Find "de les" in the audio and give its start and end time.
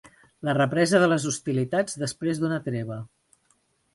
1.03-1.27